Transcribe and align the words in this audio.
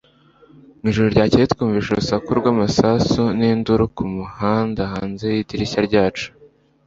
Mu 0.79 0.85
ijoro 0.91 1.07
ryakeye 1.15 1.45
twumvise 1.53 1.87
urusaku 1.91 2.29
rw'amasasu 2.39 3.23
n'induru 3.37 3.83
ku 3.95 4.03
muhanda 4.13 4.81
hanze 4.93 5.25
y'idirishya 5.35 5.81
ryacu 5.89 6.27